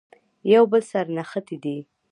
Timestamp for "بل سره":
0.71-1.09